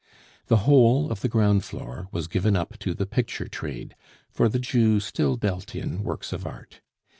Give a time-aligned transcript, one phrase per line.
[0.47, 3.95] The whole of the ground floor was given up to the picture trade
[4.31, 6.81] (for the Jew still dealt in works of art).